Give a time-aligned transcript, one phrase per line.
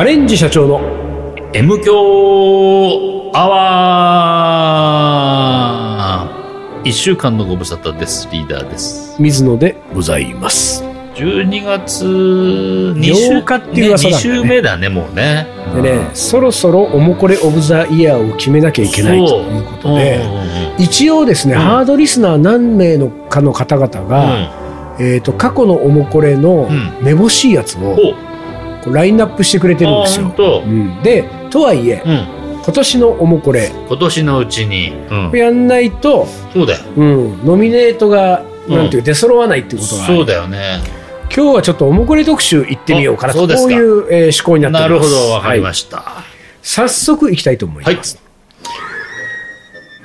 [0.00, 0.80] カレンジ社長の
[1.52, 8.26] M 強アワー一週間のご無沙汰です。
[8.32, 9.20] リーダーです。
[9.20, 10.82] 水野でございます。
[11.16, 15.46] 12月2週8日っていう噂だね、2週目だね、もうね。
[15.74, 20.24] でね、そろそろおもこれオブザイヤーを決めなきゃいけないということで、
[20.78, 24.50] 一応ですね、うんハードリスナー何名のかの方々うんが、
[24.98, 28.29] えっ、と、過去のおもこれのうんめぼしいやつをほうこう
[28.92, 32.02] ラインナップしてくれてるんですようん、で、とはいえ。
[32.62, 34.92] 今年のおもこれ、今年のうちに。
[35.10, 35.38] うん。
[35.38, 36.80] やんないと、そうだよ。
[36.96, 40.80] うん、ノミネートが、うんなんていう、出揃わないっていうことがそうだよね。
[41.34, 45.98] 今日はちょっとおもこれ特集行ってみようかなとこういう、えー思考になっておりますなるほど、わかりましした。
[45.98, 46.24] た、
[46.62, 47.96] 早速行きたいと思いはい。
[47.96, 48.20] ます、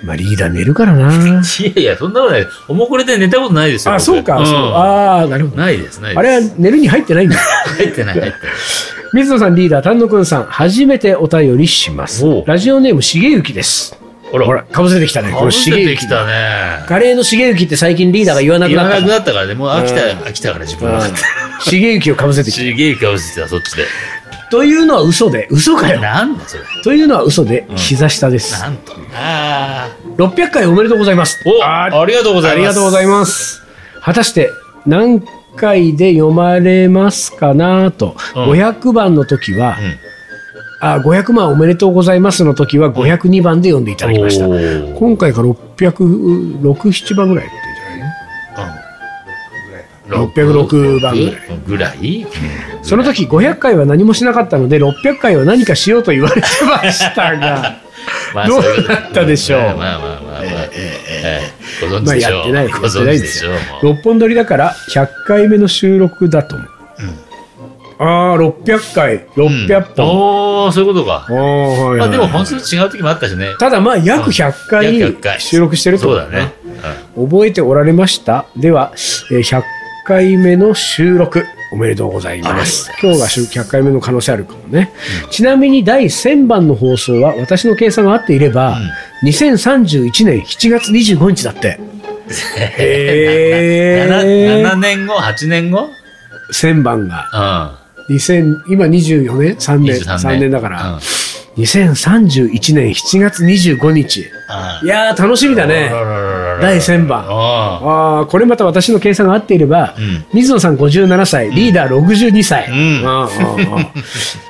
[0.04, 2.48] まあリーダー寝るからな いやいや、そんなことない。
[2.68, 3.96] おもこれで寝たことないですよ。
[3.96, 6.20] あそうか、うああなるほどないです、ないです。
[6.20, 7.36] あれは寝るに入ってないんだ
[7.76, 8.56] 入ってない、入ってない。
[9.14, 12.26] 水野さんリーダー丹野くんさん初めてお便りします。
[12.46, 13.98] ラジオネームしげゆきです。
[14.32, 16.84] ほら、ほらかぶせてきたねこかぶせてきたね。
[16.88, 20.18] カレーのしげゆきって最近リーダーが言わなく言わなくなったなったからね、もう飽きた、うん。
[20.20, 21.08] 飽きたから自分が。
[21.08, 21.16] うん。
[21.62, 22.62] しげゆきをかぶせてきた。
[22.62, 23.86] すげえかぶせてた、そっちで。
[24.52, 26.00] というのは嘘で嘘かよ。
[26.02, 26.64] なんだそれ。
[26.84, 27.78] というのは嘘でうん。
[27.78, 28.94] 膝下です、なんと。
[29.14, 31.42] あ600回おめでとうございます。
[31.46, 32.58] おあーありがとうございます。
[32.58, 33.62] ありがとうございます。
[34.02, 34.50] 果たして
[34.86, 35.24] 何
[35.56, 38.44] 回で読まれますかなと、うん。
[38.52, 39.78] 500番の時は、
[40.82, 40.96] あ。
[40.96, 44.94] あ500万おめでとうございますの時は502番で読んでいただきました、おー。
[44.96, 47.62] 今回が607番ぐらいやってん
[50.08, 50.20] じゃない？
[50.20, 50.32] のうん。
[50.32, 51.60] 606番ぐらい。
[51.66, 52.28] ぐらい。
[52.84, 57.78] その時500回は何もしなかったので600回は何かしようと言われてましたが
[58.34, 59.60] まあどうそういうことだったでしょう。
[59.62, 60.44] まあまあまあまあまあ。
[60.74, 61.42] ええ
[61.82, 62.34] ご存まあ知でしょう。
[62.34, 63.16] やってないごやってな存知でしょう。
[63.16, 66.70] いですよ六本撮りだから100回目の収録だと思う、
[67.98, 69.26] ああ600回。
[69.36, 71.26] 600本、おー、そういうことか。
[71.34, 73.56] はいはいまあでも本数違う時もあったしね。
[73.60, 75.40] ただまあ約100約回100回。
[75.42, 76.54] 収録してると思そうだね。
[77.16, 78.46] 覚えておられました？
[78.58, 78.92] では、
[79.32, 79.64] えー100
[80.08, 81.46] 回目の収録
[81.76, 82.90] おめでとうございます。
[83.04, 84.94] 今日が収100回目の可能性あるかもね、
[85.30, 88.78] ちなみに第1000番の放送は私の計算が合っていれば、
[89.26, 91.78] 2031年7月25日だって。
[92.78, 94.62] へー。
[94.64, 95.90] 7, 年後 ?8 年後
[96.54, 97.78] ？1000番が。
[98.08, 98.16] うん。
[98.16, 99.98] 2000今24年？3年。
[99.98, 100.52] 23 3年。
[100.52, 101.00] だから、うん。
[101.58, 104.22] 2031年7月25日。
[104.84, 105.90] いやー楽しみだね
[106.62, 108.20] 第1000番ああ。
[108.22, 110.26] あこれまた私の計算が合っていれば、うん。
[110.34, 113.04] 水野さん57歳リーダー62歳、うん。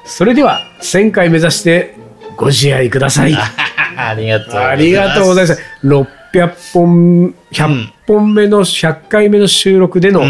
[0.05, 1.95] それでは1000回目指して
[2.35, 3.35] ご自愛ください。
[3.97, 4.71] ありがとうございます。
[4.71, 5.61] ありがとうございます。
[5.83, 10.21] 600本100本目の100回目の収録での。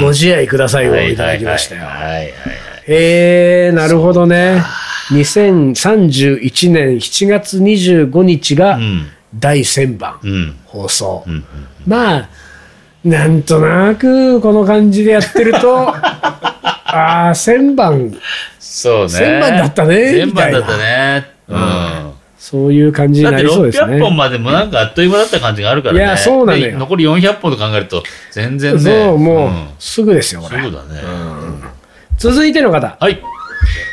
[0.00, 1.82] ご自愛くださいをいただきましたよ。
[2.86, 4.62] えー、なるほどね。
[5.10, 9.06] 2031年7月25日がうん。
[9.34, 10.56] 第1000番うん。
[10.66, 11.24] 放送。
[11.26, 11.44] うん。
[11.86, 12.28] まあ、
[13.04, 18.14] なんとなくこの感じでやってると、 ああ、1000番、
[18.58, 19.08] そうね。
[19.08, 21.30] 千番だったね千番だったね。
[21.48, 22.10] うん。
[22.38, 23.96] そういう感じにだってなりそうですね。
[23.96, 26.00] 600本までもなんかあっという間だった感じがあるからね。
[26.00, 28.02] いやそうなのよで残り400本と考えると、
[28.32, 28.80] 全然ね。
[28.80, 30.62] そう、もう、んすぐですよ、これ。
[30.62, 31.00] そうだね。
[32.18, 33.20] 続いての方、はい。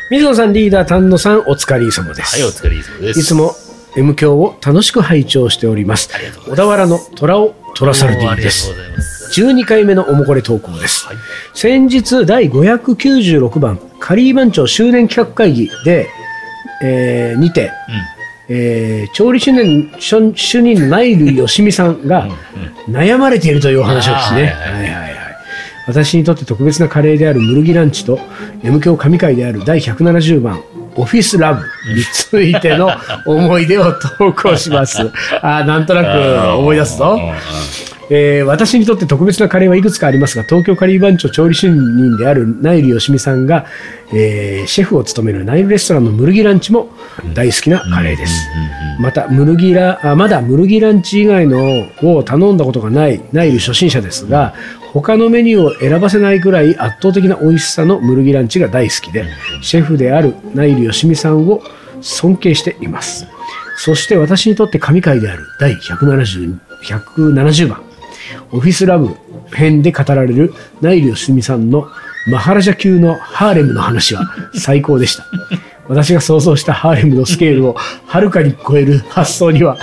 [0.09, 2.41] 水野さんリーダー丹野さんお疲れ様です。
[2.41, 3.19] はい、お疲れ様です。
[3.19, 3.55] いつも
[3.97, 6.09] M 響を楽しく拝聴しております
[6.47, 8.75] 小田原の虎を虎サルディですご。
[8.75, 9.41] ざいます。
[9.41, 11.05] 12回目のおもこれ投稿です。
[11.05, 11.17] はい。
[11.53, 16.07] 先日第596番カリー番長周年企画会議で、
[16.81, 17.71] えーにて、
[18.49, 22.27] えー調理主任主主任のナイルよしみさんが
[22.89, 25.17] 悩まれているというお話をですね、あーはいいははいはい
[25.87, 28.19] 私にとって特別なカレーであるムルギランチと
[28.61, 30.61] M 響神会である第170番
[30.97, 31.61] オフィスラブ
[31.93, 32.89] についての
[33.25, 34.99] 思い出を投稿します。
[35.41, 37.19] あーなんとなく思い出すぞ。
[38.09, 43.65] えー私にとって特別なカレーはいくつかありますが東京カリー番長調理主任であるナイルよしみさんが、
[44.13, 46.89] えーシェフを務めるナイルレストランのムルギランチも
[47.33, 48.47] 大好きなカレーです。
[48.99, 54.53] またムルギラあまだムルギランチ以外のを頼んだことがないナイル初心者ですが
[54.93, 59.25] 他のメニューを選ばせないくらい圧倒的な美味しさのムルギランチが大好きで
[59.61, 61.61] シェフであるナイルよしみさんを
[62.01, 63.27] 尊敬しています。
[63.77, 67.83] そして私にとって神回である第170 170番
[68.51, 69.15] オフィスラブ
[69.53, 71.87] 編で語られるナイル・ヨシミさんの
[72.27, 75.25] マハラジャ級のハーレムの話は最高でした。
[75.87, 79.77] 私が想像したハーレムのスケールをはるかに超える発想には、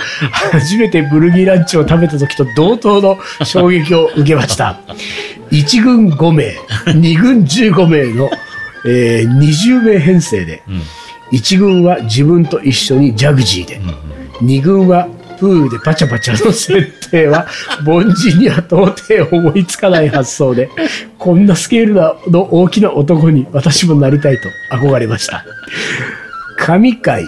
[0.51, 4.79] 初めてブルギーランチを食べた時と同等の衝撃を受けました。
[5.51, 6.55] 1軍5名、
[6.85, 8.29] 2軍15名の
[8.85, 10.81] えー20名編成で、うん。
[11.31, 13.81] 1軍は自分と一緒にジャグジーで、
[14.41, 15.07] 2軍は
[15.39, 17.45] プールでパチャパチャの設定は
[17.85, 20.69] 凡人には到底思いつかない発想で
[21.25, 21.95] こんなスケール
[22.31, 25.43] の大きな男に私もなりたいと憧れました。
[26.59, 27.23] 神回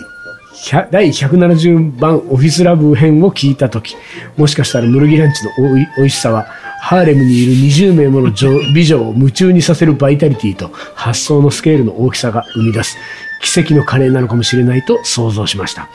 [0.91, 3.95] 第170番オフィスラブ編を聞いた時
[4.37, 5.51] もしかしたらムルギランチの
[5.97, 6.43] 美味しさは
[6.79, 8.31] ハーレムにいる20名もの
[8.75, 12.97] 美女を夢中にさせるバイタリティと発想のスケールの大きさが生み出す
[13.41, 15.89] 奇跡のカレーなのかもしれないと想像しました。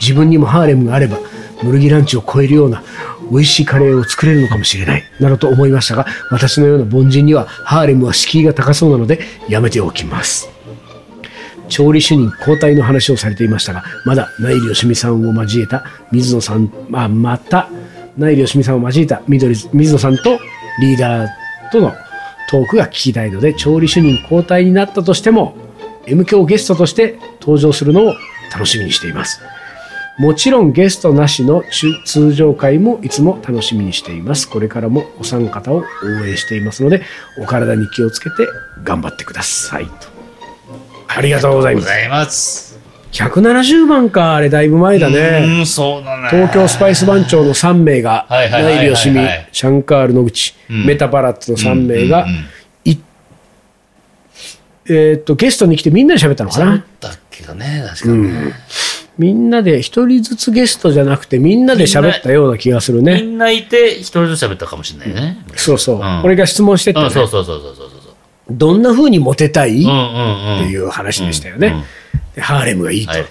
[0.00, 1.18] 自分にもハーレムがあれば
[1.62, 2.82] ムルギランチを超えるような
[3.30, 10.56] 美味しいカレーを作れるのかもしれないなどと思いましたが私のような凡人にはハーレムは敷居が高そうなのでやめておきます
[11.68, 17.68] 調理主任交代の話をされていましたが、まだ内里よしみさんを交えた水野さん、まあ、また
[18.16, 20.38] 内里よしみさんを交えた緑水野さんと
[20.80, 21.28] リーダー
[21.72, 21.92] との
[22.48, 25.56] トークが聞きたいので、調理主任交代になったとしても、
[26.06, 28.14] M 響ゲストとして登場するのを
[28.52, 29.40] 楽しみにしています。
[30.18, 34.48] もちろんゲストなしの中通常会もいつも楽しみにしています。
[34.48, 37.02] これからもお三方を応援していますので、
[37.38, 38.36] お体に気をつけて
[38.82, 39.86] 頑張ってください。
[39.86, 39.92] と
[41.08, 41.84] ありがとうございます。
[41.84, 42.78] ございます。
[43.12, 45.60] 170番か、あれだいぶ前だうね。
[45.62, 46.28] ん、そうだね。
[46.30, 49.20] 東京スパイス番長の3名が、ナイルヨシミ、
[49.52, 52.26] シャンカール野口、うんメタバラッツの3名が
[54.88, 56.84] えーっと、ゲストに来てみんなで喋ったのかだっな。
[57.00, 58.52] たっけかね、確かにね。
[59.18, 63.20] みんなで、一人ずつゲストじゃなくて、みんなで喋ったような気がするみね。
[63.20, 65.38] んないて、一人ずつ喋ったかもしれないね。
[65.54, 65.96] そうそう。
[65.96, 67.28] うん俺が質問してったうん、そうね。
[67.30, 68.14] そうそうそうそうそう。
[68.50, 69.82] どんな風にモテたい？
[69.82, 70.64] っうんうんうん。
[70.66, 71.68] ていう話でしたよね。
[71.68, 71.82] うんうん
[72.34, 73.24] でハーレムがいいとはい。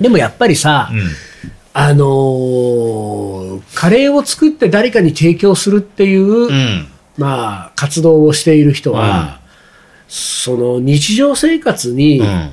[0.00, 1.00] でもやっぱりさ、うん。
[1.74, 6.88] あのーカレーを作って誰かに提供するっていう、うん。
[7.18, 9.40] まあ、活動をしている人は、
[10.08, 12.50] その日常生活にうん。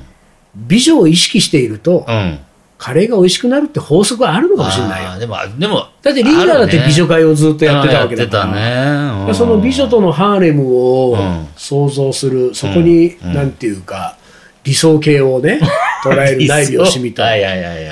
[0.56, 2.40] 美女を意識していると、うん。
[2.78, 5.18] カレーが美味しくなるって法則があるのかもしれないよ。
[5.18, 8.46] でも、でも、だってリーダーだって美女会会をずっとやってたわけだから。
[8.46, 9.26] ね。
[9.28, 14.16] うんその美女とのハーレムをうん想像する、そこに、うんなんていうか、
[14.64, 15.60] 理想形をね、
[16.04, 17.86] 捉える内里をしみと、はいはいはいはいはい。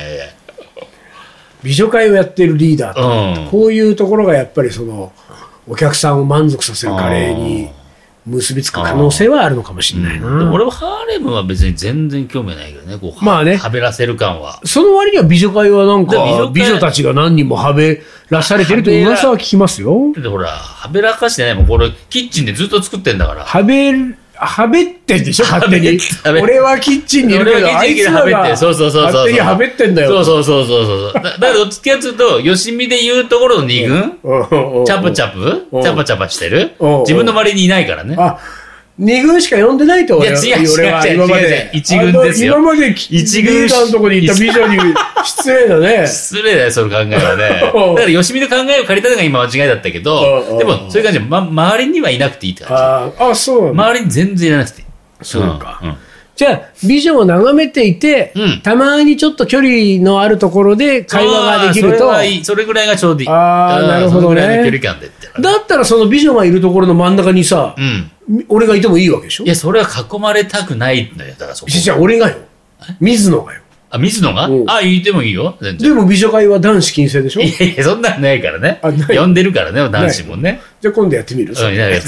[1.63, 3.49] 美女会をやっているリーダーと、うん。
[3.51, 5.13] こういうところがやっぱりその
[5.67, 7.71] お客さんを満足させるカレーに
[8.26, 10.38] 結びつく可能性はあるのかもしれないな。
[10.38, 12.99] でも俺はハーレムは別に全然興味ないけどね。
[12.99, 14.61] こうまあねはべらせる感は。
[14.65, 20.12] その割には美女会はなんか美女たちが何人もはべらされてるという噂は聞きますよ。
[20.15, 21.67] で、ほら、はべらかしてないもん。
[21.67, 23.44] これ、キッチンでずっと作ってんだから。
[23.44, 25.99] はべる、はべってんでしょ勝手に。
[26.43, 30.25] 俺はキッチンにいるけど、あいつらがそうそうそうそう勝手にはべってんだよ。
[30.25, 31.23] そうそうそうそうそう。
[31.23, 34.19] だだからどっちかっていうと、よしみで言うところの二軍？
[34.23, 35.67] チャプチャャプ？
[35.73, 35.83] うん。
[35.83, 36.73] チャパチャパしてる？
[36.79, 37.01] うん。
[37.01, 38.17] 自分の周りにいないからね。
[38.19, 38.39] あ、
[38.96, 41.70] 二軍しか呼んでないと俺は今まで。
[41.73, 44.94] 一軍ですよあの今まで一軍リーダーのとこに行った美女に
[45.25, 46.06] 失礼だね。
[46.06, 47.61] 失礼だよ、その考えはね。
[47.61, 53.70] だうんから、よしみの考えを借りたのが今間違いだったけうんどう、んでも、そういう感じで、ま、周りにはいなくていいって感あーあ、そう。
[53.70, 54.87] 周りに全然いらなくていい。
[55.23, 55.81] そうか。
[55.82, 55.96] んん
[56.37, 59.70] じゃあ、美女を眺めていて、うんたまにちょっと距離
[60.00, 63.29] のあるところで会話ができると、それはいいそれぐらいがちょうどいい。
[63.29, 65.24] あーうんなるほどねそれぐらいの距離感でって。
[65.41, 68.10] だったらその美女がいるところの真ん中にさう、ん。
[68.48, 69.44] 俺がいてもいいわけでしょ？
[69.44, 71.70] いや、それは囲まれたくないんだよ、だからそこ。
[71.70, 72.38] じゃあ俺がよ。
[73.00, 73.60] 水野がよ。
[73.91, 74.46] あ、水野が？
[74.46, 75.56] うんあ、言ってもいいよ。
[75.60, 77.43] でも美女会は男子禁制でしょ？
[77.43, 78.81] いやいや、そんなんないからね。
[78.82, 80.60] 呼んでるからね、男子もね。
[80.81, 81.53] じゃあ今度やってみる？
[81.53, 82.00] うん、いやいや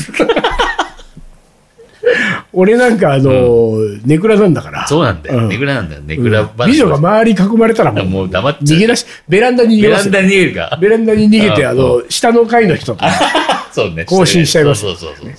[2.53, 4.87] 俺なんかあのーネクラなんだから。
[4.87, 5.39] そうなんだよ。
[5.39, 6.03] うんネクラなんだよ。
[6.03, 6.67] ネうんクラ話。
[6.71, 8.79] 美女が周り囲まれたらもう黙っちゃう。
[8.79, 10.79] 逃げ出し、ベランダに逃げベランダに逃げるか。
[10.81, 13.05] ベランダに逃げて、うんあの、下の階の人と。
[13.73, 14.05] そうね。
[14.05, 15.31] 更新しちゃいますそうそうそう。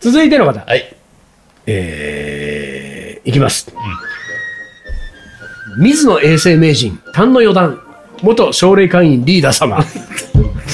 [0.00, 0.60] 続いての方。
[0.66, 0.94] はい。
[1.66, 3.72] えー、いきます。
[5.78, 7.80] 水野永世名人、丹の四段、
[8.22, 9.84] 元奨励会員リーダー様。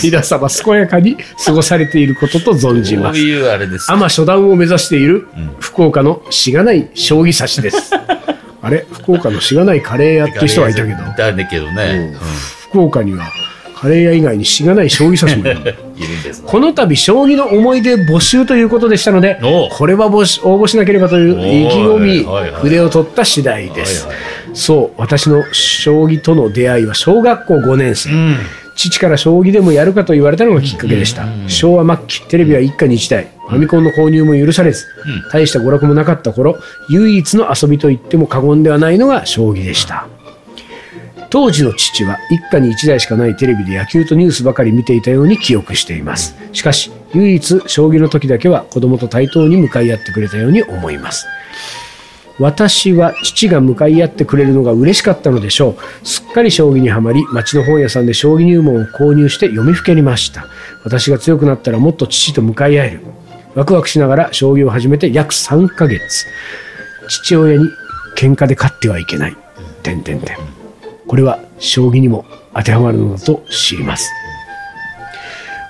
[0.02, 3.21] リーダー様、健やかに過ごされていることと存じます。
[3.21, 3.90] こういうあれです。
[3.90, 7.92] アマ初段を目指しているん福岡のしがない将棋指しです。
[8.62, 8.87] あれ？
[8.92, 12.14] 福岡のしがないカレー屋っていう人がいたけど、いたんだけどね。
[12.71, 13.26] 福岡には
[13.80, 15.61] カレー屋以外にしがない将棋指しもいる。
[15.61, 15.64] う
[15.99, 16.45] んいるんですね。
[16.47, 19.38] この度、将棋の思い出募集ということでしたので
[19.73, 24.21] これは募集応募しなければという意気込みはいはい、筆を取った次第ですはいはい。
[24.54, 28.11] そう、私の将棋との出会いは小学校5年生。
[28.11, 28.37] うん。
[28.89, 31.27] 父から将棋でもやるかと言われたのがきっかけでした。
[31.49, 36.57] 昭和末期、テレビは一家に一台、ファミコンの購入も許されず、うん大した娯楽もなかった頃、
[36.89, 40.07] 唯一の遊びと言っても過言ではないのが将棋でした。
[41.29, 46.35] 当時の父は一家に一台しかないテレビで野球とニュースばかり見ていたように記憶しています。
[46.53, 51.27] しかし、唯一将棋の時だけは子供と対等に向かい合ってくれたように思います。
[52.41, 56.07] 私は父が向かい合ってくれるのが嬉しかったのでしょう。
[56.07, 60.47] すっかり将棋にはまり、町の本屋さんで将棋入門を購入して読みふけりました。
[60.83, 63.01] 私が強くなったらもっと父と向かい合える。
[63.55, 66.27] ワクワクしながら将棋を始めて約3ヶ月。
[67.09, 67.69] 父親に
[68.17, 69.37] 喧嘩で勝ってはいけない。
[69.83, 70.39] 点点点。
[71.07, 74.11] これは将棋にも当てはまるのだと知ります。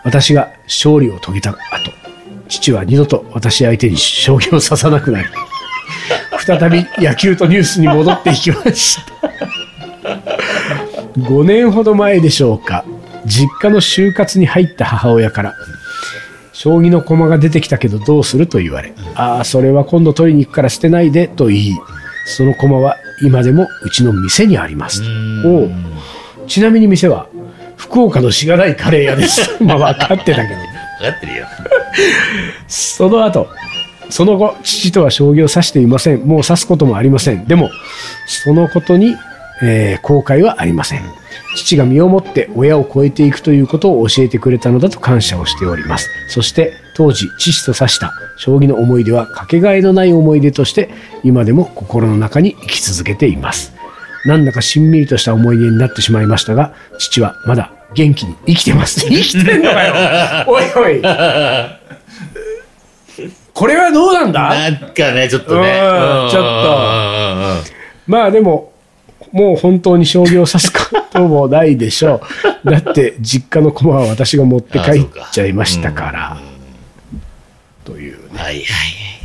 [0.04, 1.58] 私が勝利を遂げた後、
[2.48, 5.28] 父は二度と私相手に将棋を指さなくなり、
[6.44, 9.30] 再び野球とニュースに戻っていきました。
[11.18, 12.84] 5年ほど前でしょうか、
[13.26, 15.54] 実家の就活に入った母親から、
[16.52, 21.80] 将棋の駒が出てきたけどどうすると言われ、ああ、それは今度取りに行くから捨てないでと言い、
[22.26, 25.02] その駒は今でもうちの店にあります。
[25.44, 25.70] おう
[26.46, 27.28] ちなみに店は、
[27.76, 29.56] 福岡のしがないカレー屋です。
[29.62, 30.60] まあ分かってたけど。
[31.00, 31.46] 分かってるよ。
[32.68, 33.48] その後、
[34.10, 36.20] その後、父とは将棋を指していません。
[36.20, 37.46] もう指すこともありません。
[37.46, 37.70] でも、
[38.26, 39.16] そのことに、
[39.62, 41.02] えー後悔はありません。
[41.56, 46.08] 父が身をもって親を超えていくということを教えてくれたのだと感謝をしております。
[46.28, 50.90] そして、当時、父と指した将棋の思い出はかけがえのない思い出として、
[51.24, 53.72] 今でも心の中に生き続けています。
[54.24, 59.00] なんだかしんみりとした思い出になってしまいましたが、父はまだ元気に生きてます。
[59.00, 59.94] 生きてんのかよ
[60.46, 61.79] おいおい。
[63.60, 64.48] これはどうなんだ？
[64.48, 65.68] なんかね、ちょっとね。
[65.68, 67.70] うんちょっと。
[68.06, 68.72] まあでも、
[69.32, 70.78] もう本当に将棋を指すこ
[71.12, 72.22] ともないでしょ
[72.64, 72.70] う。
[72.70, 76.38] だって、実家の駒は私が持って帰っちゃいましたから。
[77.84, 78.64] というね、はいはい。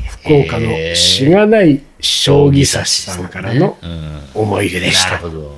[0.10, 5.12] 福岡のしがない将棋指しさんからのうん思い出でした。
[5.12, 5.56] なるほど。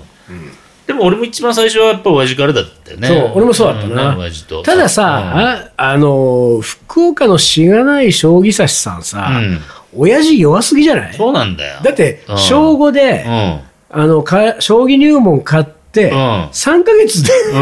[0.87, 3.07] でも俺も一番最初はやっぱ親父からだったよね。
[3.09, 4.63] そう俺もそうだったなうん。
[4.63, 9.59] たださ、ああの、福岡のしがない将棋指しさんさ、うん
[9.95, 11.13] 親父弱すぎじゃない？
[11.13, 11.79] そうなんだよ。
[11.83, 13.59] だってう、ん小5で、うん。
[14.01, 16.17] あの、か将棋入門買って、うん
[16.51, 17.59] 3ヶ月で、うん。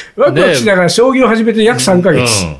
[0.16, 2.56] ワクワクしながら将棋を始めて約3ヶ月、うん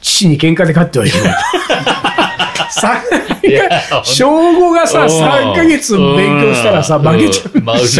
[0.00, 1.34] 父に喧嘩で勝ってはいけない。
[4.04, 7.08] 小5がさ、3ヶ月勉強したらさ、うん。
[7.08, 7.50] 負けちゃ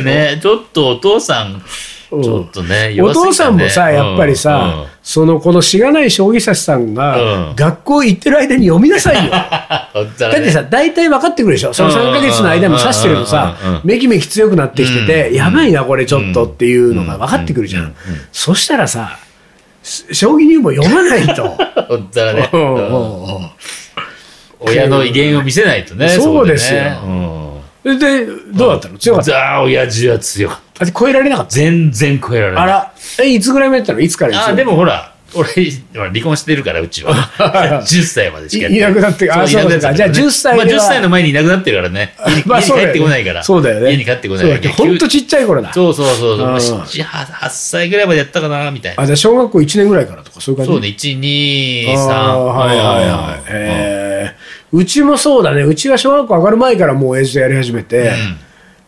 [0.00, 0.04] う。
[0.04, 1.62] ね、ちょっとお父さん、
[2.10, 2.22] うん。
[2.22, 7.56] ちょっとね、お父さんもさ、やっぱりさ、その、このしがない将棋指しさんが、うん。
[7.56, 9.32] 学校行ってる間に読みなさいよ。
[9.94, 11.72] うんだだってさ、大体分かってくるでしょ。
[11.74, 15.34] その3ヶ月の間も指してるとさめきめき強くなってきてて、うん。
[15.34, 17.94] やばいな、これちょっとっていうのが分かってくるじゃん。
[18.32, 19.18] そしたらさ、
[19.82, 21.48] 将棋入門読まないと。
[21.88, 22.48] ほんとだね。
[24.62, 26.08] うんうんうんうん親の威厳を見せないとね。
[26.08, 28.96] そうですよこでねそれで、どうだったの？
[28.98, 29.32] 強かった？
[29.36, 30.84] ああ、親父は強かった。
[30.84, 31.50] あ超えられなかった？
[31.52, 32.62] 全然超えられない。
[32.62, 34.00] あら、え、いつぐらいまでやったの？
[34.00, 35.48] いつからああ、でもほら、俺、
[35.94, 37.12] 離婚してるから、うちは。
[37.82, 42.14] 10歳までしかいいなくなってあそうそうかじゃあ10歳まあ10歳の前にいなくなってるからね。
[42.28, 43.42] 家に帰ってこないから。
[43.42, 43.90] そうだよね。
[43.90, 44.74] 家に帰ってこないから。
[44.74, 45.72] ほんとちっちゃい頃だ。
[45.72, 46.48] そうそうそうそう。
[46.48, 49.02] うん7、8歳ぐらいまでやったかな、みたいな。
[49.02, 50.72] あ、じゃあ小学校1年ぐらいからとかそういう感じ？
[50.72, 51.96] そうね、1、2、3。
[51.96, 53.42] あーはいはいはい。
[53.48, 54.01] えー
[54.72, 55.62] うちもそうだね。
[55.62, 58.12] うちは小学校上がる前からもう親父とやり始めて、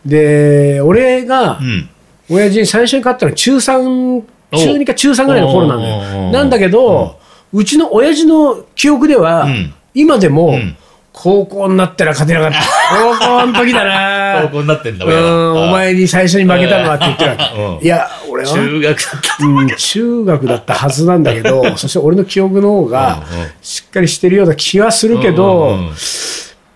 [0.05, 1.89] で、俺がう、ん。
[2.29, 6.29] 親父に最初に買ったのは中3、お中2か中3ぐらいの頃なんだよ。
[6.29, 7.19] うなんだけど、
[7.53, 10.75] うちの親父の記憶ではうん、今でもん、
[11.13, 12.59] 高校になったら勝てなかった。
[13.19, 14.41] 高校の時だな。
[14.43, 17.61] 高校になってんだ、うん、お前に最初に負けたのはって言ってるわけ。
[17.61, 17.83] うん。
[17.83, 19.45] いや、俺は、中学だった。
[19.45, 23.23] うん、中学だったはずなんだけど、 そして俺の記憶の方が
[23.61, 25.91] しっかりしてるような気はするけど、うんうん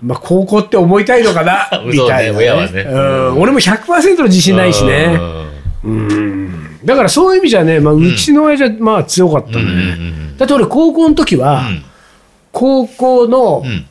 [0.02, 3.42] まあ高校って思いたいのかな みたいな、親はねうん。
[3.42, 5.20] 俺も100%の自信ないしね。
[5.84, 6.80] うん。
[6.86, 9.66] だからそういう意味じゃね、まあ、うちの親父はまあ強かったね。
[10.38, 11.84] だって俺高校の時は、うん
[12.52, 13.86] 高校の、うん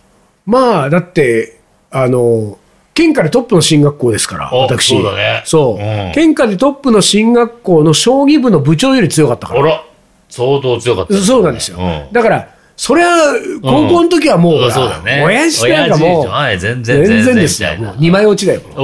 [0.47, 1.59] まあだって、
[1.91, 2.59] あの、
[2.99, 4.89] 県下でトップの進学校ですから、お私。
[4.89, 9.67] そうだねそううん県下でトップの進学校の将棋部の部長より強かったからあ。
[9.67, 9.85] ら、
[10.29, 11.15] 相当強かった。
[11.15, 11.79] そうなんですよ。
[11.79, 15.23] うんだから、それは、高校の時はもう、うんそうだね。
[15.25, 17.69] 親父なんかもう全然、全然ですよ。
[17.99, 18.61] 二枚落ちだよ。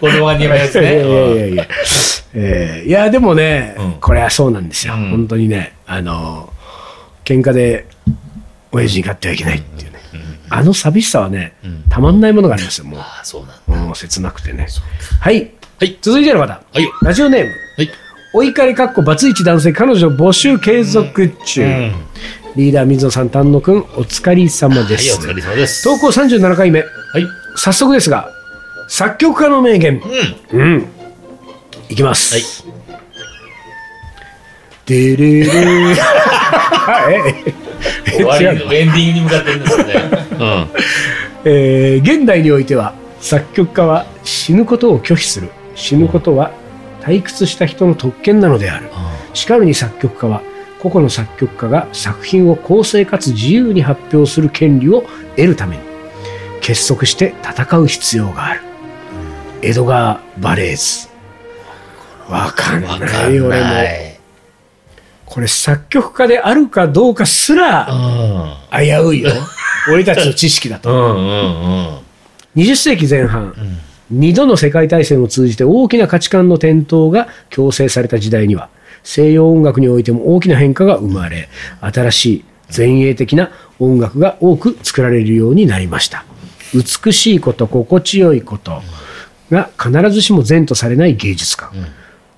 [0.00, 1.38] 子供が2枚やつ いやいやいね。
[1.40, 1.66] やいや。
[2.34, 4.92] えーいや、でもね、うんこれはそうなんですよ。
[4.94, 6.50] うん本当にね、あの、
[7.24, 7.86] 喧嘩で
[8.72, 9.87] 親父に勝ってはいけないっていうね。
[10.50, 13.00] あの寂しさはね、うんたまんないものがありますよ、もう。
[13.00, 13.86] ああ、そうなんだ。
[13.86, 14.66] もう切なくてね。
[15.20, 15.52] はい。
[15.78, 15.98] はい。
[16.00, 16.52] 続いての方。
[16.52, 16.92] はいよ。
[17.02, 17.50] ラジオネーム。
[17.76, 17.90] はい。
[18.34, 21.62] お怒りかっこバツイチ男性彼女募集継続中。
[21.62, 21.92] うん
[22.56, 25.16] リーダー水野さん丹野くんお疲れ様はい、です。
[25.16, 25.84] お疲れ様です。
[25.84, 26.80] 投稿37回目。
[26.80, 26.88] はい。
[27.56, 28.28] 早速ですが、
[28.88, 30.02] 作曲家の名言。
[30.52, 30.60] うん。
[30.60, 30.86] うん。
[31.88, 32.34] いきます。
[32.34, 32.78] はい
[34.86, 35.96] でれれー
[37.10, 37.67] え
[38.06, 39.94] 終わり エンディングに向かってるんですよね。
[40.38, 40.66] うん。
[41.44, 45.48] えー現代においては作曲家は死ぬことを拒否する。
[45.74, 46.50] 死ぬことは
[47.02, 48.86] 退屈した人の特権なのである。
[49.34, 50.42] しかるに作曲家は
[50.80, 55.04] 個々の作曲家が作品を公正かつ自由に発表する権利を
[55.36, 55.82] 得るために
[56.60, 58.60] 結束して戦う必要がある。
[59.62, 61.08] エドガー・バレーズ。
[62.28, 62.88] わかんな
[63.28, 64.07] いん俺も。
[65.28, 69.30] これ作曲家であるかどうかすらう危ういよ
[69.92, 70.94] 俺たちの知識だとん。
[70.94, 71.98] うんうんうん。
[72.56, 73.54] 20世紀前半、
[74.10, 78.70] 二度の世界大戦を通じて大きな価値観の転倒が強制された時代には
[79.02, 81.48] 西洋音楽においても大きな変化が生まれ
[81.80, 82.44] 新しい
[82.76, 86.24] 前衛的な音楽が多く作られるようになりました
[86.74, 88.82] 美しいこと心地よいこと
[89.50, 91.70] が必ずしも善とされない芸術家、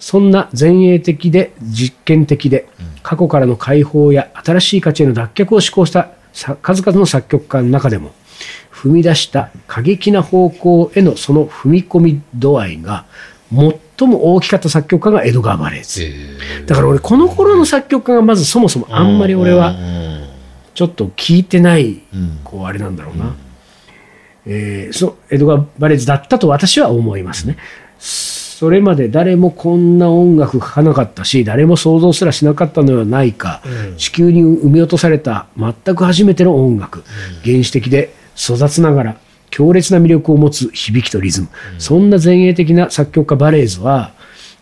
[0.00, 2.66] そんな前衛的で実験的で
[3.02, 8.12] 過去からの解放や新しい価値への脱却を志向したさ数々の作曲家の中でも
[8.73, 13.04] 踏み出した過激な方向へのその踏み込み度合いが
[13.99, 16.66] 最も大きかった作曲家がエドガー・バレーズ。
[16.66, 19.76] だから俺この頃の作曲家がまずそもそもあんまり俺は
[20.75, 22.00] ちょっと聞いてない、
[22.45, 23.35] こうあれなんだろうな。
[24.47, 27.59] えーそうエドガー・バレーズだったと私は思いますね。
[28.61, 33.62] それまで誰もこんな音楽書かなかったし誰も想像すらしなかったのではないか、
[33.97, 37.02] 地球に生み落とされた全く初めての音楽、
[37.43, 39.17] 原始的で粗雑ながら
[39.49, 41.49] 強烈な魅力を持つ響きとリズム、
[41.79, 44.12] そんな前衛的な作曲家バレーズは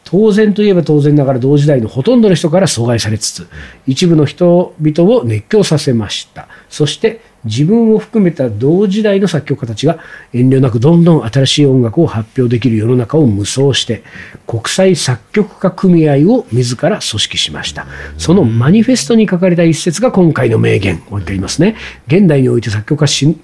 [0.05, 3.49] 当然といえば当然ながら同時代のほとんどの人から阻害されつつ
[3.89, 6.47] 一部の人々を熱狂させました。
[6.71, 9.99] そして自分を含めた同時代の作曲家たちが
[10.33, 14.03] 遠慮なくどんどん新しい音楽を発表できる世の中を無双して
[14.47, 17.87] 国際作曲家組合を自ら組織しました。
[18.17, 21.77] そのマニフェストに書かれた一節が今回の名言もう一回言いますね。
[22.07, 23.37] 現代において作曲家死ぬ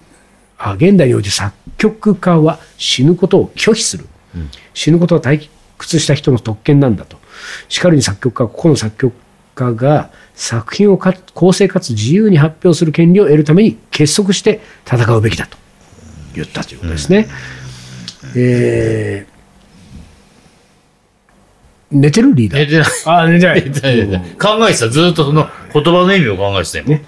[0.58, 4.06] あ現代において作曲家は死ぬことを拒否する、
[4.72, 7.18] 死ぬことは退屈した人の特権なんだと。
[7.68, 9.14] しかるに作曲家個々の作曲
[9.54, 15.56] 家が作品をか公正かつ自由に発表する権利を得るために結束して戦うべきだと
[16.34, 17.28] 言ったということですね。
[18.36, 19.34] えー
[21.90, 22.60] 寝てるリーダー。
[22.62, 22.88] 寝てない。
[23.04, 23.64] あ寝てない。
[23.64, 24.88] 寝て考えてた。
[24.88, 26.84] ずっとその言葉の意味を考えてたよ。
[26.86, 27.04] ね。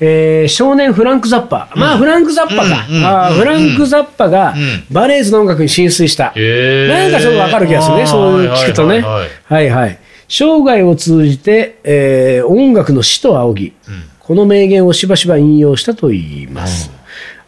[0.00, 3.06] えー少年フランク・ザッパ、まあフランク・ザッパか、うんうんうん。
[3.06, 4.84] あーフランク・ザッパがうん。
[4.90, 9.00] バレエズの音楽に浸水した、なんかちょっとわかる気がするね、そういう聞くとね。
[9.00, 9.28] はいはいはい。
[9.50, 9.98] はいはい
[10.36, 13.72] 生涯を通じて、えー音楽の死と仰ぎ、
[14.18, 16.90] この名言をしばしば引用したといいます。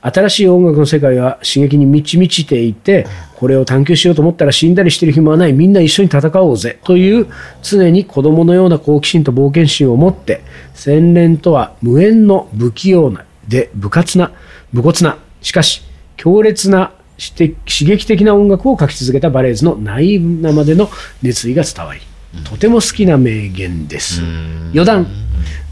[0.00, 6.78] 新しい音楽の世界は刺激に満ち満ちていて、これを探求しようと思ったら死んだりしてる暇はない、みんな一緒に戦おうぜ。
[6.84, 7.26] という
[7.60, 10.42] 常に子供のような好奇心と冒険心を持って、
[10.74, 14.30] 洗練とは無縁の不器用な、で、不活な、
[14.72, 15.82] 武骨な、しかし
[16.16, 20.88] 強烈な刺激的な音楽を書き続けたバレーズのナイーブなまでの
[21.20, 22.00] 熱意が伝わり、
[22.44, 24.22] とても好きな名言です。
[24.72, 25.06] 余談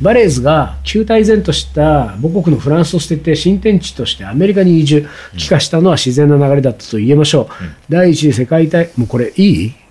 [0.01, 5.09] バレーズが旧大前とした母国のフランスを捨てて新天地としてアメリカに移住。
[5.37, 7.49] 帰化したのは自然な流れだったと言えましょう、
[7.89, 9.73] 第一次世界大もうこれいい？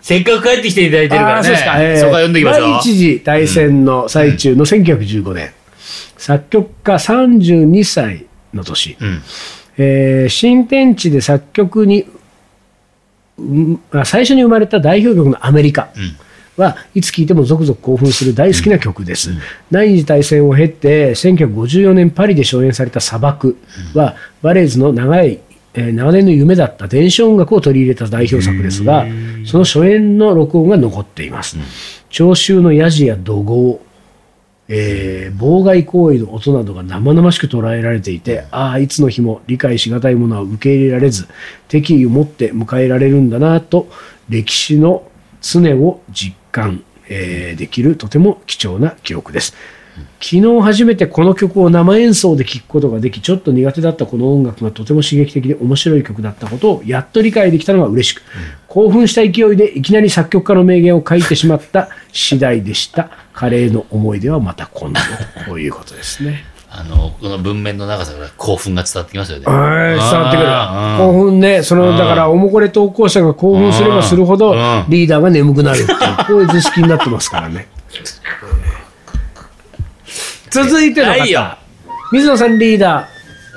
[0.00, 1.44] せっかく帰ってきていただいてるからね。
[1.44, 1.96] そうですか、えー。
[2.00, 2.70] そ読んでいきましょう。
[2.70, 5.50] 第一次大戦の最中の1915年、
[6.16, 9.22] 作曲家32歳の年、うん。
[9.78, 12.06] えー新天地で作曲に、
[14.04, 15.88] 最初に生まれた代表曲のアメリカ
[16.56, 19.30] はいつ聴いても続々興奮する大好きな曲です。
[19.70, 23.56] 第二次大戦を経て1954年パリで初演された砂漠
[23.94, 25.40] はバレーズの長い、
[25.74, 29.06] えー長年の夢だった電子音楽を取り入れた代表作ですが
[29.46, 31.56] その初演の録音が残っています。
[32.10, 33.80] 聴衆のヤジや怒号
[34.72, 41.28] えー妨害行為の音などが生々しく捉えられていてああいつの日も理解しがたいものは受け入れられず
[41.68, 43.88] 敵意を持って迎えられるんだなと
[44.28, 45.10] 歴史の
[45.42, 49.54] 常を実感、えーできるとても貴重な記録です。
[50.20, 58.22] 昨日初めてこの曲を生演奏で聴くことができちょっと苦手だったこの音楽がとても刺激的で面白い曲だったことをやっと理解できたのが嬉しく、
[58.68, 65.00] 興奮した勢いでいきなり作曲家の名言を書いてしまった次第でした カレーの思い出はまた今度
[65.46, 66.44] ということですね。
[66.72, 69.46] あの、この文面の長さから興奮が伝わってきますよね。
[69.46, 69.56] はい
[69.94, 70.48] 伝わってくる
[70.98, 77.66] 興奮ねそのだからおもこれ投稿者が興奮すればするほどうんリーダーが眠くなるっていうこういう図式になってますからね
[80.50, 81.58] 続いてのはいよ方
[82.12, 83.06] 水野さんリーダー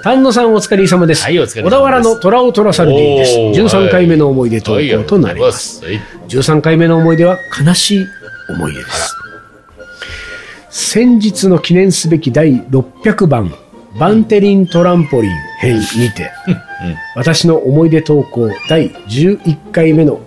[0.03, 1.23] 丹野さんお疲れ様です。
[1.23, 3.39] はいお疲れ様です小田原の虎を虎サルディです。
[3.39, 3.55] おー
[3.87, 5.81] 13回目の思い出投稿となります。
[5.85, 5.97] はい。
[6.27, 8.07] 13回目の思い出は悲しい
[8.49, 9.15] 思い出です。
[10.75, 13.53] 先日の記念すべき第600番
[13.99, 16.31] バンテリントランポリン編にて、
[17.15, 20.19] 私の思い出投稿第11回目の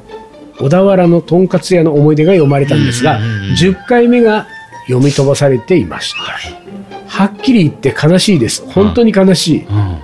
[0.61, 4.47] 小田原のとんかつ屋の思い出が読まれたんですが、うんうんうんうん10回目が
[4.87, 7.09] 読み飛ばされていました。
[7.09, 8.65] はっきり言って悲しいです。
[8.71, 9.65] 本当に悲しい。
[9.65, 9.99] うん。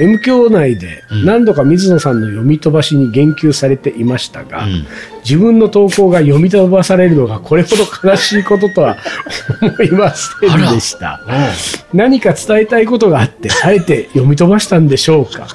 [0.00, 4.86] M 教内でうん何度か水野さんの読み飛ばしに言及されていましたが、うん
[5.24, 8.96] 自分の投稿が読み飛ばされるのがこれほど悲しいこととは
[9.60, 11.20] 思いませんでした。
[11.92, 15.46] 何か伝えたいことがあって、あえて読み飛ばしたんでしょうか。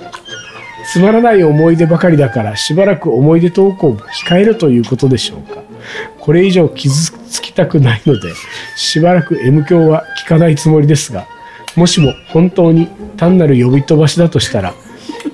[0.89, 5.62] つまらない思い出ばかりだから、しばらく思い出投稿を控えるということでしょうか。
[6.19, 8.34] これ以上傷つきたくないので、
[8.77, 11.27] しばらく M 教は聞かないつもりですが、
[11.75, 14.73] もしも本当に単なる呼び飛ばしだとしたら、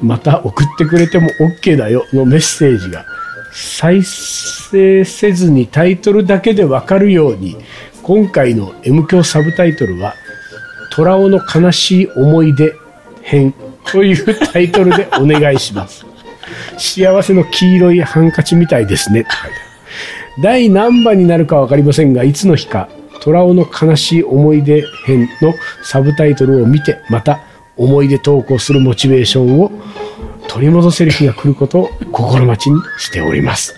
[0.02, 3.06] また送ってくれても OK だよのメッセージが
[3.54, 7.56] 再生せずにタイトルだけでわかるように
[8.02, 10.16] 今回の M 教サブタイトルは
[10.92, 12.74] 「虎尾の悲しい思い出
[13.22, 13.54] 編」
[13.92, 16.06] というタイトルでお願いします。
[16.78, 19.26] 幸せの黄色いハンカチみたいですね。
[20.42, 22.90] 第何番になるか分かりませんがいつの日か
[23.22, 27.40] 虎尾の悲しい思い出編のサブタイトルを見てまた
[27.78, 29.72] 思い出投稿するモチベーションを
[30.54, 33.76] 取り戻せる日が来ることを心待ちにしております。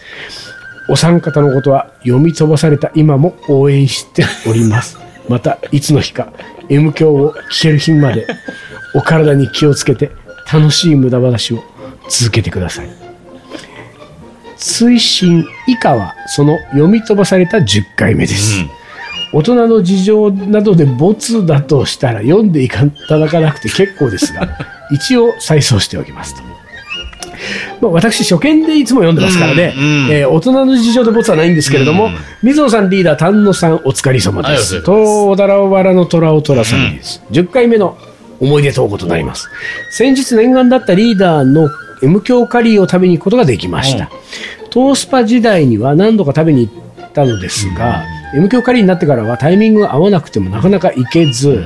[0.89, 4.99] お三方のことは読み飛ばされた今も応援しております。
[5.29, 6.33] またいつの日か
[6.67, 8.27] M 響を聞ける日まで
[8.93, 10.11] お体に気をつけて
[10.51, 11.63] 楽しい無駄話を
[12.09, 12.89] 続けてください。
[14.57, 18.65] 追伸以下はその読み飛ばされた10回目です、
[19.31, 24.57] 大人の事情などでボツだとしたら読んでいただかなくて結構ですが
[24.91, 26.54] 一応再送しておきますと。
[27.81, 30.11] まあ、私初見でいつも読んでますからね、うんうん。
[30.11, 34.83] えー大人の事情でボツはないんですけれども、うん水野さんリーダー丹野さんお疲れ様ではいす。
[34.83, 37.97] と小田原の虎を虎さんです、10回目の
[38.39, 39.49] 思い出投稿となります。
[39.91, 41.69] 先日念願だったリーダーの
[42.03, 44.09] M 強カリーを食べに行くことができました、
[44.69, 48.03] トースパ時代には何度か食べに行ったのですが、
[48.35, 51.63] M 強カリーになってからはタイミングが合わなくてもなかなか行けず、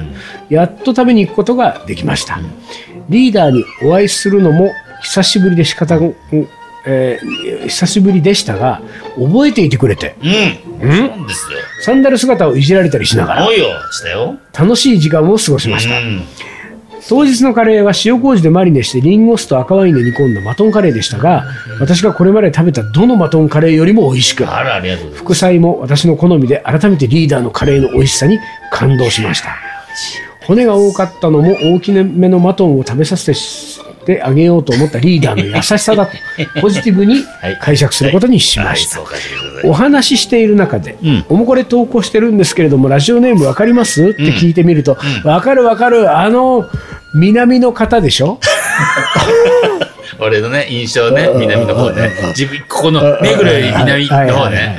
[0.50, 2.40] やっと食べに行くことができました、
[3.10, 6.16] リーダーにお会いするのも久しぶりで仕方が、うん
[6.86, 8.82] えー久しぶりでしたが
[9.16, 10.98] 覚えていてくれてうん。
[10.98, 11.58] そうなんですよ。
[11.82, 14.40] サンダル姿をいじられたりしながらよ、したよ。
[14.58, 16.22] 楽しい時間を過ごしました、うん
[17.08, 21.46] 当日のカレーは塩麹でマリネしてリンゴ酢と赤ワインで煮込んだマトンカレーでしたが
[21.80, 25.24] 私がこれまで食べたどのマトンカレーよりも美味しくあら、ありがとうございます。
[25.24, 28.38] 副菜も私の好みで改めてリーダーのカレーの美味しさに
[28.72, 29.56] 感動しました
[30.46, 33.34] 骨が多かったのも大きめのマトンを食べさせて
[34.24, 36.12] あげようと思ったリーダーの 優しさだと
[36.62, 37.24] ポジティブに
[37.62, 39.00] 解釈することにしました。
[39.66, 41.26] お話ししている中で、うん。
[41.30, 44.10] おもこれ投稿してるんですけれども、ラジオネームわかります？
[44.10, 46.66] って聞いてみると、わ、かるわかる、あの、
[47.14, 48.40] 南の方でしょ？
[50.20, 52.12] 俺のね、印象ね、南の方ね。
[52.30, 54.78] 自分、ここの、目黒より南の方ね。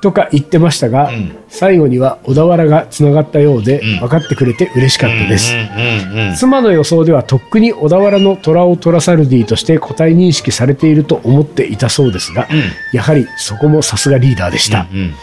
[0.00, 5.52] とか言ってましたが、うん最後には小田原がつながったようで、うん分かってくれて嬉しかったです。
[5.52, 6.36] うんうんうん。
[6.36, 14.86] 妻の予想ではとっくに小田原の虎をトラサルディとして個体認識されていると思っていたそうですが、うんやはりそこもさすがリーダーでした。
[14.92, 15.14] うん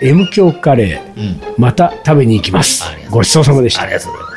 [0.00, 1.40] M 強カレー、うん。
[1.56, 4.36] また食べに行きますごちそうさまでしたありがとうございま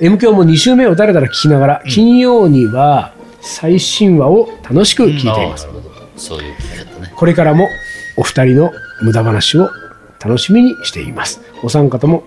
[0.00, 5.68] M 響も2週目をだらだら聞きながら、金曜には最新話を楽しく聞いています、
[6.16, 6.54] そういう。
[7.14, 7.68] これからも
[8.16, 9.70] お二人の無駄話を
[10.24, 12.22] 楽しみにしていますお三方も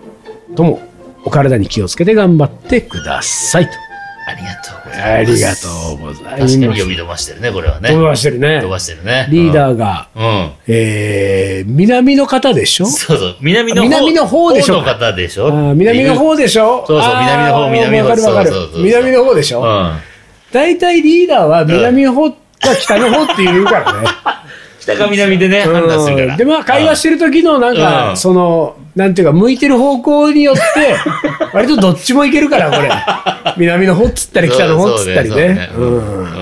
[0.55, 0.81] とも
[1.23, 3.71] お体に気をつけて頑張ってくださいと
[4.27, 5.35] ありがとうござあいます。
[5.35, 7.89] りがとうございます確かに読み飛ばしてるね、これはね。
[7.89, 9.27] 飛ばしてるね飛ばしてるね。
[9.29, 9.73] リーダー。
[9.75, 10.51] ーが、うん。
[10.67, 12.87] えー、南の方でしょ？
[12.87, 13.35] そうそう。
[13.39, 13.87] 南の方。
[13.87, 14.77] 南の方でしょ？
[14.77, 15.73] の方でしょ？
[15.75, 16.85] 南の方でしょ？
[16.87, 19.61] そうそう南の方南の方わかるわかる南の方でしょ？
[19.61, 19.93] うん。
[20.51, 22.37] 大体リーダーは南の方か
[22.81, 24.07] 北の方って言うからね。
[24.85, 26.33] 北か南でね、判断するから。
[26.33, 30.61] うんで、まあ、会話してる時の、なんか、うんその、なんていうか、向いてる方向によって、
[31.53, 32.89] 割とどっちもいけるから、これ。
[33.57, 35.69] 南の方っつったり、北の方っつったりね。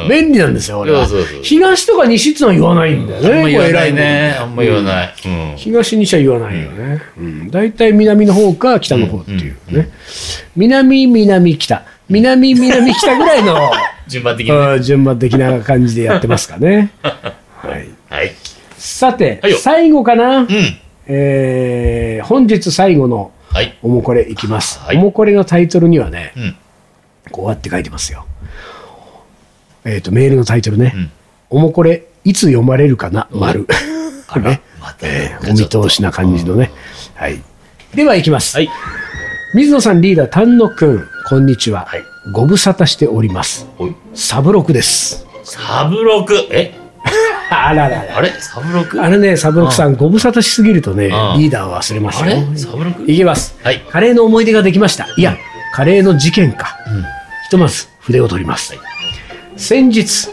[0.10, 1.44] 便利なんですよ、俺はそうそうそう。
[1.44, 3.30] 東とか西ってのは言わないんだよね。
[3.30, 4.38] あんま言わないね。
[4.40, 5.14] あんま言わない。
[5.26, 5.54] うん。
[5.56, 7.02] 東西は言わないよね。
[7.18, 7.52] うん。
[7.52, 9.90] 大体南の方か北の方っていうね。
[10.56, 11.84] 南、南、北。
[12.10, 13.72] 南、南、北ぐらいの、
[14.08, 14.60] 順番的にね。
[14.60, 16.92] うん順番的な感じでやってますかね。
[18.14, 18.26] はい。
[18.28, 18.36] はい。
[18.78, 20.40] さてはいよ、最後かな？
[20.42, 20.48] うん。
[21.08, 23.78] えー本日最後のはい。
[23.82, 24.80] おもこれいきます。
[24.80, 26.56] はいおもこれのタイトルにはね、うん。
[27.32, 28.26] こうやって書いてますよ。
[29.86, 30.94] えっ、と、メールのタイトルね。
[30.96, 31.12] うん
[31.50, 33.68] おもこれ、いつ読まれるかな、丸。
[34.28, 34.62] あら ね。
[34.82, 36.72] またえーお見通しな感じのね。
[37.16, 37.40] はい。
[37.94, 38.56] では行きます。
[38.58, 38.70] はい。
[39.54, 41.86] 水野さんリーダー、丹野くん、こんにちは。
[41.88, 43.68] はいご無沙汰しております。
[43.78, 43.96] おい。
[44.16, 45.28] サブロクです。
[45.44, 46.48] サブロク？
[46.52, 46.74] え？
[47.54, 48.18] あららら。
[48.18, 48.30] あれ？
[48.40, 52.46] サブロクあれね、サブロクさん、ご無沙汰しすぎるとね、リーダーは忘れますあよ。
[52.52, 52.58] れ？
[52.58, 53.56] サブロクいきます。
[53.64, 53.80] はい。
[53.90, 55.08] カレーの思い出ができました。
[55.18, 55.38] いや、
[55.74, 56.78] カレーの事件か。
[56.88, 57.02] うん。
[57.02, 58.74] ひとまず筆を取ります。
[58.74, 58.94] はい
[59.56, 60.30] 先日、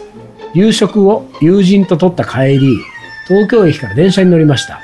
[0.55, 2.75] 夕食を友人と取った帰り、
[3.27, 4.79] 東京駅から電車に乗りました。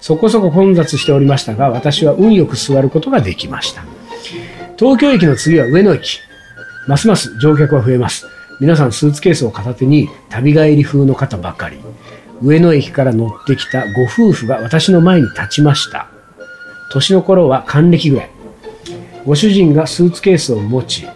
[0.00, 3.82] そこそこ混雑しておりましたが、私は運よく座ることができました。
[4.78, 6.20] 東京駅の次は上野駅。
[6.86, 8.28] ますます乗客は増えます。
[8.60, 11.78] 皆さんスーツケースを片手に旅帰り風の方ばかり。
[12.42, 16.08] 上野駅から乗ってきたご夫婦が私の前に立ちました。
[16.92, 18.30] 年の頃は還暦ぐらい。
[19.24, 21.06] ご主人がスーツケースを持ち、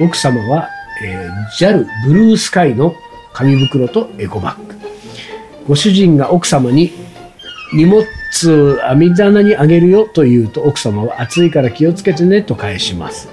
[0.00, 0.68] 奥様は、
[1.04, 2.94] えー JAL ブルースカイの
[3.32, 4.74] 紙袋とエコバッグ。
[5.66, 6.92] ご主人が奥様に
[7.72, 8.06] 荷物
[8.88, 13.28] 網棚にあげるよと言うと奥様は暑いから気をつけてねと返します。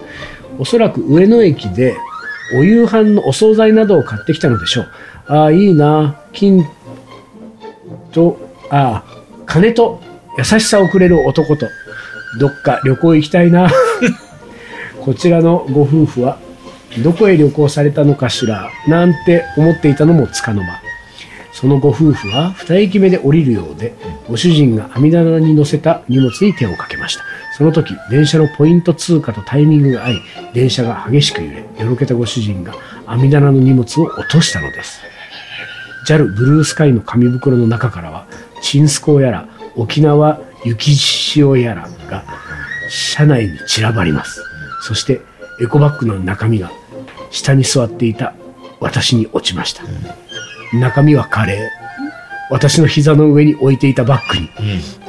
[0.57, 1.95] おそらく上野駅で
[2.53, 4.87] お夕飯のお惣菜などを買ってきたのでしょう。
[5.27, 6.19] ああ、いいな。
[6.33, 6.67] 金
[8.11, 8.37] と、
[8.69, 10.01] ああ、金と
[10.37, 11.67] 優しさをくれる男と、
[12.39, 13.69] どっか旅行行きたいな。
[14.99, 16.37] こちらのご夫婦は、
[17.03, 20.81] どこへ旅行されたのかしら、なんて思っていたのもつかの間。
[21.53, 23.93] そのご夫婦は二駅目で降りるようで、
[24.27, 27.23] ご主人が網棚に乗せた荷物に手をかけました。
[27.57, 30.21] その時、電車のポイント通過とタイミングが合い、
[30.53, 32.73] 電車が激しく揺れ、よろけたご主人が
[33.05, 35.01] 網棚の荷物を落としたのです。
[36.07, 38.25] JAL ブルースカイの紙袋の中からは、
[38.61, 40.95] チンスコーやら、沖縄雪
[41.39, 42.23] 塩やらが、
[42.89, 44.43] 車内に散らばります。
[44.81, 45.21] そして、
[45.61, 46.71] エコバッグの中身が、
[47.29, 48.33] 下に座っていた
[48.79, 49.83] 私に落ちました。
[50.73, 51.59] 中身はカレー。
[52.49, 54.49] 私の膝の上に置いていたバッグに、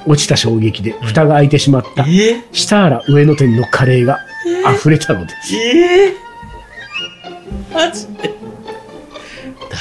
[0.07, 4.21] 落ちた衝撃で蓋が開いてしまった、え下原上野店のカレーが
[4.77, 5.57] 溢れたのです。
[5.57, 6.15] ええ
[7.73, 8.31] マジで？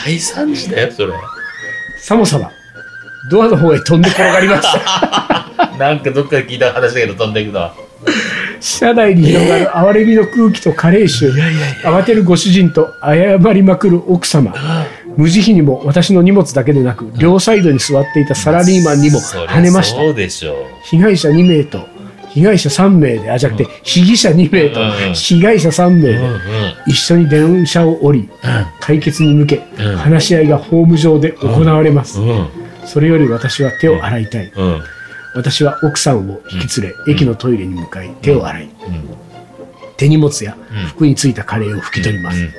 [0.05, 1.13] 大惨事だよ、それ。
[1.99, 2.51] さもさま、
[3.29, 5.77] ドアの方へ飛んで転がりました。
[5.77, 7.73] なんかどっかで聞いた話だけど飛んでいくのは。
[8.59, 11.29] 車内に広がる哀れみの空気と加齢臭、
[11.83, 14.53] 慌てるご主人と謝りまくる奥様。
[15.17, 19.97] 無慈悲にも私の荷物だけでなく、両サイドに座っていたサラリーマンにも跳ねました。
[19.97, 20.55] そうでしょう。
[20.85, 21.87] 被害者2名と、
[22.29, 26.19] 被害者3名で、あ、じゃなくて、被疑者2名とうん、被害者3名で。
[26.87, 28.29] 一緒に電車を降り、
[28.79, 32.19] 解決に向け、うん話し合いがホーム上で行われます。
[32.19, 32.47] うん。
[32.85, 34.51] それより私は手を洗いたい。
[34.55, 34.81] うん。
[35.35, 38.69] 私は奥さんを引き連れ、駅のトイレに向かい、手を洗い、うん。
[39.95, 42.49] 手荷物やうん服についたカレーを拭き取ります。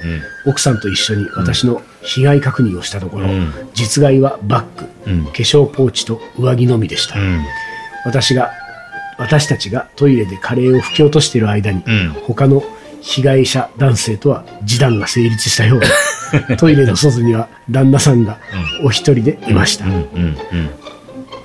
[0.46, 5.24] 奥さんと一緒に私の被害確認をしたところ、うん実害はバッグ、うん。
[5.24, 7.18] 化粧ポーチと上着のみでした。
[7.18, 7.40] うん。
[8.04, 8.52] 私が、
[9.18, 12.10] 私たちがトイレでカレーを拭き落としている間に、うん。
[12.26, 12.62] 他の
[13.00, 15.80] 被害者男性とは示談が成立したよう
[16.48, 18.38] で、 トイレの外には旦那さんが
[18.82, 19.84] お一人でいました。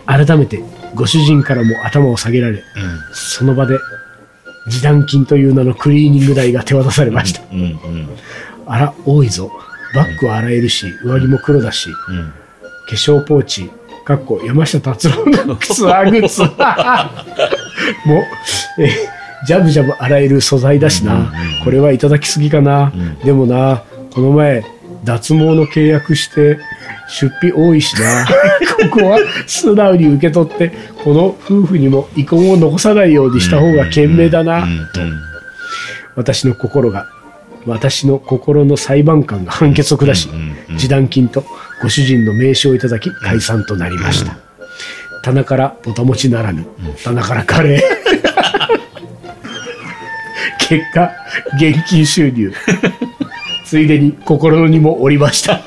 [0.05, 0.63] 改めて
[0.95, 2.63] ご主人からも頭を下げられ、
[3.13, 3.77] その場で
[4.65, 7.41] 示談金という名のクリーニング代が手渡されました。
[8.65, 9.51] あら、多いぞ。
[9.93, 12.33] バッグは洗えるし、上着も黒だし、うん。
[12.87, 13.71] 化粧ポーチ、
[14.05, 16.41] かっこ山下達郎のツアーグッズ。
[18.05, 18.19] も
[18.77, 18.89] う、え、
[19.45, 21.31] ジャブジャブ洗える素材だしな。
[21.63, 22.91] これはいただきすぎかな。
[22.93, 24.63] うんでもな、この前、
[25.03, 26.59] 脱毛の契約して、
[27.09, 28.25] 出費多いしな。
[28.91, 30.71] ここは素直に受け取って、
[31.03, 34.61] この夫婦にも遺恨を残さないようにした方が賢明だな。
[34.93, 35.01] と
[36.15, 37.07] 私の心が、
[37.65, 40.29] 私の心の裁判官が判決を下し
[40.67, 41.43] 示談金と
[41.81, 44.37] ご主人の名刺をいただき、解散となりました。
[45.23, 46.65] 棚からぼたもちならぬ、
[47.03, 47.81] 棚からカレー。
[50.67, 51.11] 結果、
[51.55, 52.53] 現金収入。
[53.65, 55.61] ついでに心の荷もおりました。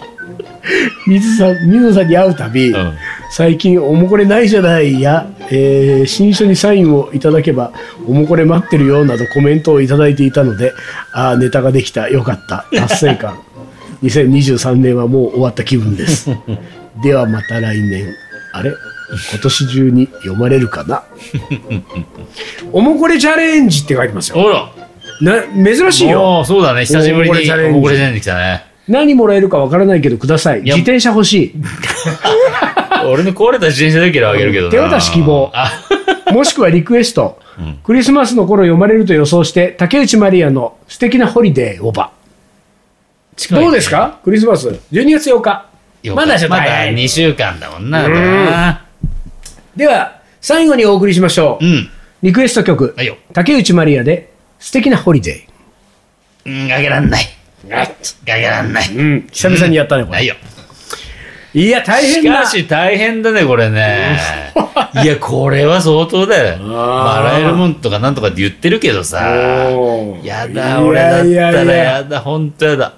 [1.06, 2.94] 水さん、水野さんに会うたび、うん。
[3.30, 7.72] 最近おもこれないじゃないや、えー新書にサインをいただけば
[8.06, 10.72] おもこれ待ってるよなどコメントをいただいていたので
[11.12, 12.08] ああネタができた。
[12.08, 12.66] よかった。
[12.72, 13.40] 達成感。
[14.02, 16.30] 2023年はもう終わった気分です。
[17.02, 18.06] ではまた来年。
[18.52, 18.72] あれ？
[19.32, 21.02] 今年中に読まれるかな？
[22.72, 24.36] おもこれチャレンジって書いてますよ。
[24.36, 24.70] ほら。
[25.20, 25.42] な
[25.76, 26.42] 珍しいよ。
[26.44, 26.84] そうだね。
[26.84, 27.36] 久しぶりに
[27.68, 28.20] おもこれチャレンジ。
[28.20, 28.64] 来たね。
[28.88, 30.62] 何もらえるかわからないけどください。
[30.62, 31.54] 自転車欲しい
[33.08, 34.70] 俺の壊れた自転車だけどあげるけどな。
[34.70, 35.70] 手渡し希望あ、
[36.32, 43.54] もしくはリクエスト、うんクリスマスの頃読まれると予想して、竹内まりやの素敵なホリデーオーバー。
[43.60, 44.18] どうですか？
[44.24, 45.66] クリスマス、12月8日。
[46.02, 48.06] よまだちょっとまだ早い2週間だもんな。
[48.06, 48.76] うん
[49.76, 51.64] では、最後にお送りしましょう。
[51.64, 51.90] うん。
[52.22, 52.94] リクエスト曲。
[53.34, 55.46] 竹内まりやで素敵なホリデ
[56.46, 57.24] うん、あげらんない。
[57.68, 58.32] ー。
[58.32, 58.88] あげらんない。
[58.94, 60.16] うん、久々にやったね、これ。
[60.16, 60.34] ないよ。
[61.52, 62.46] いや、大変だ。
[62.46, 64.18] し大変だね、これね。
[65.02, 66.58] いや、これは相当だよ。
[66.72, 69.18] 笑えるもんとかなんとかって言ってるけどさ。
[70.22, 72.92] やだ、俺だったらややだ、ほんとやだ。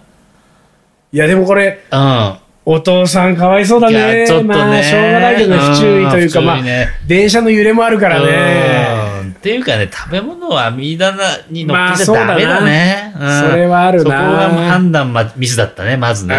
[1.12, 2.34] いや、でもこれ、うん。
[2.64, 4.20] お父さんかわいそうだいね。
[4.20, 6.58] やちょっとねまあ、しょうがないけど、うん不注意というか、不まあ
[7.08, 8.32] 電車の揺れもあるからうね。
[9.42, 11.18] んっていうかね、食べ物は網棚
[11.50, 13.12] に乗っけちゃダメだね。
[13.18, 16.36] うんそれはあるなそこが判断まミスだったね、まずね。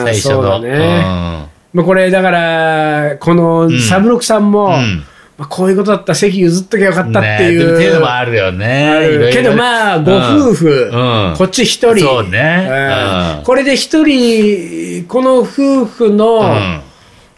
[0.00, 0.58] 最初の。
[0.58, 5.04] ねまあ、これ、だから、このんサブロクさんも、うん
[5.36, 7.74] まあ、こういうことだったら席譲っときゃよかったってねいう。
[7.74, 9.30] っていうのもあるよね。
[9.32, 11.98] けどまあ、ご夫婦、うんうんこっち一人。
[12.04, 16.82] そうねうんうんこれで一人、この夫婦うの、ん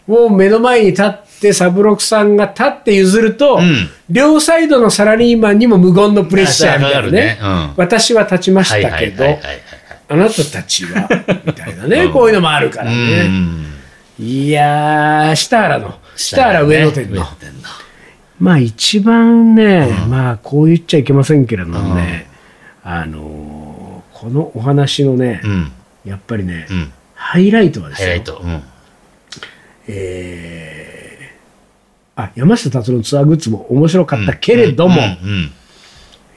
[0.07, 7.37] を目の前に立って、サブロクさんが立って譲ると、うん両サイドのサラリーマンにも無言のプレッシャーみたいなね。
[7.41, 9.25] うん私は立ちましはいたけど。
[10.09, 11.09] あなたたちは、
[11.45, 13.27] みたいなね、 うんこういうのもあるからうね。
[13.27, 13.65] ん
[14.17, 17.25] いやー、シターラの、シターラ上野店の。
[18.39, 22.27] まあ一番ね、まあこう言っちゃいけませんけれどもね、
[22.83, 23.87] あのー
[24.19, 25.71] このお話のね、うん。
[26.03, 26.91] やっぱりね、うん。
[27.13, 28.41] ハイライトはですよハイライト。
[28.43, 28.63] うん。
[29.87, 34.99] えーあ山下達郎のツアーグッズも面白かったけれども、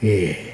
[0.02, 0.50] えー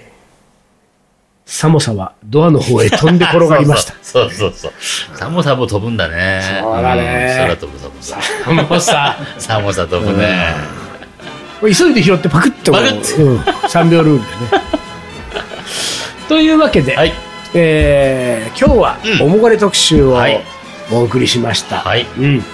[1.49, 3.95] サモサはドアの方へ飛んで転がりました。
[4.03, 5.17] そうそうそうそう。
[5.17, 6.43] サモサボ飛ぶんだね。
[6.61, 8.21] そうだねうん空飛ぶサモサ。
[8.21, 9.17] サモサ。
[9.39, 10.55] サモサ飛ぶね。
[11.61, 14.63] 急いで拾ってパクッとパクッうん、3秒ルールでね。
[16.29, 17.13] というわけで、はい。
[17.55, 20.43] えー今日はうんおもこれ特集をはい
[20.91, 21.77] お送りしました。
[21.79, 22.07] はい。
[22.19, 22.45] うん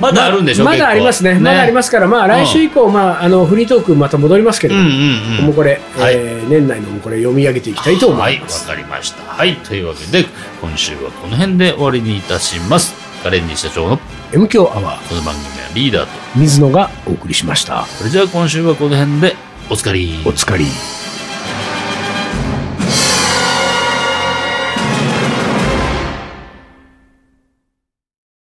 [0.00, 5.38] まだあるんでしょまだありますねまだありますから、まあ、来週以降、まあ、あのフリートークまた戻りますけども、うんうん。
[5.40, 8.66] おもこれ、はいえー年内のおもこれ読み上げていきたいと思はいい、わます。
[8.66, 9.22] かりました。
[9.22, 10.26] はい、というわけで、
[10.60, 12.94] 今週はこの辺で終わりにいたします。
[13.22, 14.00] カレンディ社長の
[14.32, 16.10] M 強アワーこの番組はリーダーと。
[16.36, 17.84] 水野がお送りしました。
[17.86, 19.36] それじゃあ今週はこの辺で
[19.70, 20.20] おつかり。
[20.24, 20.64] おつかり。